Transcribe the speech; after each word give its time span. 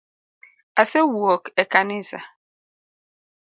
Ase 0.81 0.99
wuok 1.13 1.43
e 1.61 1.63
kanisa 1.71 2.19